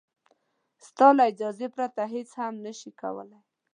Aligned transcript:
ستا 0.87 1.07
له 1.17 1.23
اجازې 1.31 1.67
پرته 1.75 2.01
هېڅ 2.13 2.29
هم 2.39 2.53
نه 2.65 2.71
شي 2.79 2.91
کولای. 3.01 3.41